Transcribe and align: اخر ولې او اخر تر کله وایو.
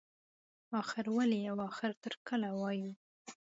اخر 0.81 1.05
ولې 1.17 1.41
او 1.51 1.57
اخر 1.69 1.91
تر 2.03 2.13
کله 2.27 2.49
وایو. 2.59 2.91